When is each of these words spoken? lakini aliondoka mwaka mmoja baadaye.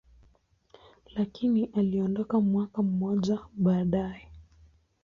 lakini 1.15 1.65
aliondoka 1.65 2.39
mwaka 2.41 2.81
mmoja 2.83 3.39
baadaye. 3.53 4.27